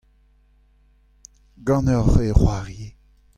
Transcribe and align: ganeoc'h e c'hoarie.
ganeoc'h 1.65 2.17
e 2.25 2.27
c'hoarie. 2.39 2.89